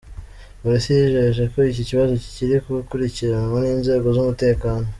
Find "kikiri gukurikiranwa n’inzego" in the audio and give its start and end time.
2.23-4.07